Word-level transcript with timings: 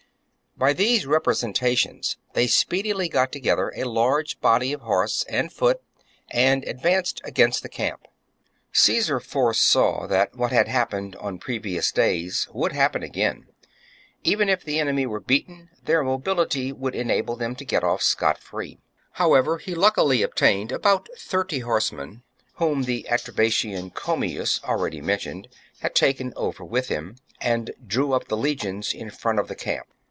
By 0.57 0.73
these 0.73 1.07
representations 1.07 2.17
they 2.33 2.45
speedily 2.45 3.09
got 3.09 3.31
together 3.31 3.73
a 3.75 3.83
large 3.85 4.39
body 4.41 4.73
of 4.73 4.81
horse 4.81 5.23
and 5.27 5.51
foot, 5.51 5.81
and 6.29 6.63
advanced 6.65 7.19
against 7.23 7.63
the 7.63 7.69
camp. 7.69 8.01
35. 8.03 8.11
Caesar 8.81 9.19
foresaw 9.21 10.05
that 10.05 10.35
what 10.35 10.51
had 10.51 10.67
happened 10.67 11.15
on 11.15 11.39
previous 11.39 11.91
days 11.91 12.47
would 12.53 12.73
happen 12.73 13.01
again,— 13.01 13.47
even 14.23 14.49
if 14.49 14.63
the 14.63 14.77
enemy 14.77 15.07
were 15.07 15.21
beaten, 15.21 15.71
their 15.85 16.03
mobility 16.03 16.71
would 16.71 16.93
enable 16.93 17.35
them 17.35 17.55
to 17.55 17.65
get 17.65 17.83
off 17.83 18.03
scot 18.03 18.37
free; 18.37 18.77
however, 19.13 19.57
he 19.57 19.73
luckily 19.73 20.21
obtained 20.21 20.71
about 20.71 21.09
thirty 21.17 21.59
horsemen, 21.59 22.21
whom 22.55 22.83
the 22.83 23.07
Atre 23.09 23.33
batian, 23.35 23.89
Commius, 23.89 24.61
already 24.63 25.01
mentioned, 25.01 25.47
had 25.79 25.95
taken 25.95 26.31
over 26.35 26.63
with 26.63 26.89
him, 26.89 27.15
and 27.39 27.71
drew 27.87 28.13
up 28.13 28.27
the 28.27 28.37
legions 28.37 28.93
in 28.93 29.09
front 29.09 29.39
of 29.39 29.47
the 29.47 29.55
camp. 29.55 29.87